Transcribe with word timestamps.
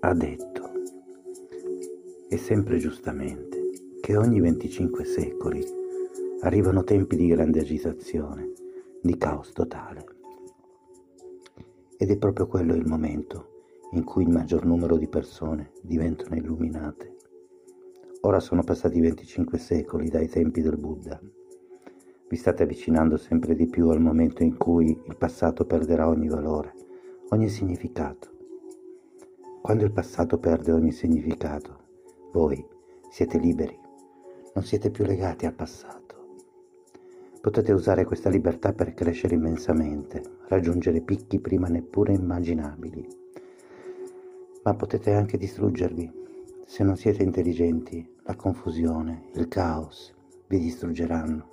ha 0.00 0.14
detto, 0.14 0.70
e 2.28 2.36
sempre 2.36 2.78
giustamente, 2.78 3.70
che 4.00 4.16
ogni 4.16 4.40
25 4.40 5.04
secoli 5.04 5.64
arrivano 6.42 6.84
tempi 6.84 7.16
di 7.16 7.26
grande 7.26 7.60
agitazione, 7.60 8.52
di 9.02 9.18
caos 9.18 9.50
totale. 9.52 10.04
Ed 11.98 12.10
è 12.10 12.16
proprio 12.16 12.46
quello 12.46 12.74
il 12.74 12.86
momento 12.86 13.48
in 13.92 14.04
cui 14.04 14.22
il 14.22 14.30
maggior 14.30 14.64
numero 14.64 14.96
di 14.96 15.08
persone 15.08 15.72
diventano 15.82 16.36
illuminate. 16.36 17.16
Ora 18.20 18.38
sono 18.38 18.62
passati 18.62 19.00
25 19.00 19.58
secoli 19.58 20.10
dai 20.10 20.28
tempi 20.28 20.62
del 20.62 20.76
Buddha. 20.76 21.20
Vi 22.28 22.36
state 22.36 22.62
avvicinando 22.62 23.16
sempre 23.16 23.56
di 23.56 23.66
più 23.66 23.88
al 23.88 24.00
momento 24.00 24.44
in 24.44 24.56
cui 24.56 24.90
il 24.90 25.16
passato 25.16 25.64
perderà 25.64 26.08
ogni 26.08 26.28
valore, 26.28 26.72
ogni 27.30 27.48
significato. 27.48 28.33
Quando 29.64 29.84
il 29.84 29.92
passato 29.92 30.36
perde 30.36 30.72
ogni 30.72 30.92
significato, 30.92 31.78
voi 32.32 32.62
siete 33.08 33.38
liberi, 33.38 33.74
non 34.52 34.62
siete 34.62 34.90
più 34.90 35.06
legati 35.06 35.46
al 35.46 35.54
passato. 35.54 36.34
Potete 37.40 37.72
usare 37.72 38.04
questa 38.04 38.28
libertà 38.28 38.74
per 38.74 38.92
crescere 38.92 39.36
immensamente, 39.36 40.22
raggiungere 40.48 41.00
picchi 41.00 41.40
prima 41.40 41.68
neppure 41.68 42.12
immaginabili. 42.12 43.08
Ma 44.64 44.74
potete 44.74 45.14
anche 45.14 45.38
distruggervi. 45.38 46.12
Se 46.66 46.84
non 46.84 46.98
siete 46.98 47.22
intelligenti, 47.22 48.06
la 48.24 48.36
confusione, 48.36 49.30
il 49.32 49.48
caos 49.48 50.14
vi 50.46 50.58
distruggeranno. 50.58 51.48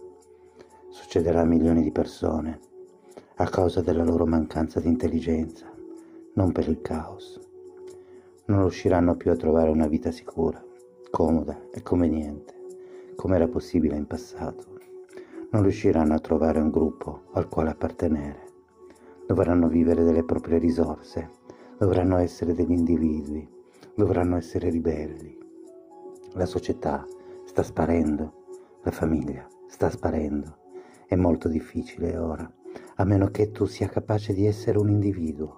Succederà 0.89 1.39
a 1.39 1.45
milioni 1.45 1.81
di 1.81 1.93
persone 1.93 2.59
a 3.35 3.47
causa 3.47 3.79
della 3.79 4.03
loro 4.03 4.25
mancanza 4.25 4.81
di 4.81 4.89
intelligenza, 4.89 5.71
non 6.33 6.51
per 6.51 6.67
il 6.67 6.81
caos. 6.81 7.50
Non 8.51 8.61
riusciranno 8.61 9.15
più 9.15 9.31
a 9.31 9.35
trovare 9.35 9.69
una 9.69 9.87
vita 9.87 10.11
sicura, 10.11 10.63
comoda 11.09 11.69
e 11.71 11.81
conveniente, 11.81 12.53
come 13.15 13.37
era 13.37 13.47
possibile 13.47 13.95
in 13.95 14.05
passato 14.05 14.71
non 15.51 15.63
riusciranno 15.63 16.13
a 16.13 16.19
trovare 16.19 16.59
un 16.59 16.69
gruppo 16.69 17.23
al 17.33 17.49
quale 17.49 17.71
appartenere. 17.71 18.47
Dovranno 19.27 19.67
vivere 19.67 20.03
delle 20.03 20.23
proprie 20.23 20.57
risorse, 20.59 21.29
dovranno 21.77 22.17
essere 22.17 22.53
degli 22.53 22.71
individui, 22.71 23.47
dovranno 23.93 24.37
essere 24.37 24.69
ribelli. 24.69 25.37
La 26.33 26.45
società 26.45 27.05
sta 27.45 27.63
sparendo, 27.63 28.33
la 28.83 28.91
famiglia 28.91 29.45
sta 29.67 29.89
sparendo. 29.89 30.57
È 31.05 31.15
molto 31.15 31.49
difficile 31.49 32.17
ora, 32.17 32.49
a 32.95 33.03
meno 33.03 33.27
che 33.27 33.51
tu 33.51 33.65
sia 33.65 33.89
capace 33.89 34.33
di 34.33 34.45
essere 34.45 34.77
un 34.77 34.89
individuo. 34.89 35.57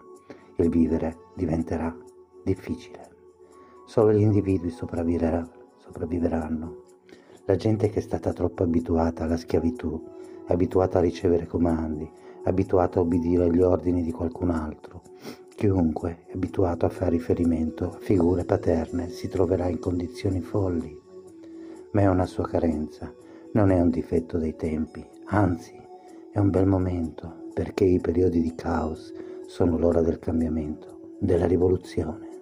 Il 0.57 0.69
vivere 0.69 1.17
diventerà 1.35 1.95
difficile. 2.43 3.09
Solo 3.85 4.11
gli 4.11 4.21
individui 4.21 4.69
sopravviveranno. 4.69 6.81
La 7.45 7.55
gente 7.55 7.89
che 7.89 7.99
è 7.99 8.01
stata 8.01 8.33
troppo 8.33 8.63
abituata 8.63 9.23
alla 9.23 9.37
schiavitù, 9.37 10.01
abituata 10.47 10.99
a 10.99 11.01
ricevere 11.01 11.45
comandi, 11.45 12.09
abituata 12.43 12.99
a 12.99 13.01
obbedire 13.01 13.45
agli 13.45 13.61
ordini 13.61 14.03
di 14.03 14.11
qualcun 14.11 14.49
altro. 14.49 15.01
Chiunque 15.55 16.25
è 16.27 16.33
abituato 16.33 16.85
a 16.85 16.89
fare 16.89 17.11
riferimento 17.11 17.85
a 17.85 17.97
figure 17.99 18.43
paterne 18.43 19.09
si 19.09 19.27
troverà 19.27 19.67
in 19.67 19.79
condizioni 19.79 20.41
folli. 20.41 20.99
Ma 21.91 22.01
è 22.01 22.07
una 22.07 22.25
sua 22.25 22.47
carenza, 22.47 23.13
non 23.53 23.69
è 23.69 23.79
un 23.79 23.89
difetto 23.89 24.37
dei 24.37 24.55
tempi, 24.55 25.05
anzi 25.25 25.79
è 26.31 26.39
un 26.39 26.49
bel 26.49 26.65
momento 26.65 27.49
perché 27.53 27.83
i 27.83 27.99
periodi 27.99 28.41
di 28.41 28.55
caos 28.55 29.13
sono 29.45 29.77
l'ora 29.77 30.01
del 30.01 30.17
cambiamento, 30.17 31.15
della 31.19 31.45
rivoluzione. 31.45 32.32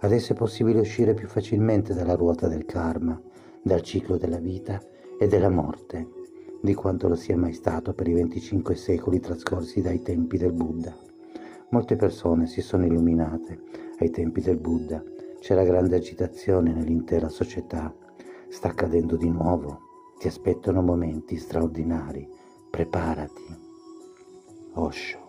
Adesso 0.00 0.32
è 0.32 0.36
possibile 0.36 0.80
uscire 0.80 1.14
più 1.14 1.28
facilmente 1.28 1.94
dalla 1.94 2.14
ruota 2.14 2.48
del 2.48 2.64
karma 2.64 3.20
dal 3.66 3.82
ciclo 3.82 4.16
della 4.16 4.38
vita 4.38 4.80
e 5.18 5.26
della 5.26 5.48
morte, 5.48 6.06
di 6.62 6.72
quanto 6.72 7.08
lo 7.08 7.16
sia 7.16 7.36
mai 7.36 7.52
stato 7.52 7.94
per 7.94 8.06
i 8.06 8.12
25 8.12 8.76
secoli 8.76 9.18
trascorsi 9.18 9.80
dai 9.80 10.02
tempi 10.02 10.38
del 10.38 10.52
Buddha. 10.52 10.96
Molte 11.70 11.96
persone 11.96 12.46
si 12.46 12.60
sono 12.60 12.86
illuminate 12.86 13.60
ai 13.98 14.10
tempi 14.10 14.40
del 14.40 14.58
Buddha, 14.58 15.02
c'era 15.40 15.64
grande 15.64 15.96
agitazione 15.96 16.72
nell'intera 16.72 17.28
società, 17.28 17.92
sta 18.48 18.68
accadendo 18.68 19.16
di 19.16 19.28
nuovo, 19.28 19.80
ti 20.20 20.28
aspettano 20.28 20.80
momenti 20.80 21.36
straordinari, 21.36 22.28
preparati. 22.70 23.64
Osho. 24.74 25.25